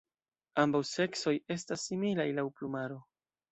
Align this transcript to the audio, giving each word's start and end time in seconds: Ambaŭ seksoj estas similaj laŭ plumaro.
Ambaŭ 0.63 0.81
seksoj 0.91 1.35
estas 1.57 1.85
similaj 1.91 2.27
laŭ 2.41 2.49
plumaro. 2.59 3.01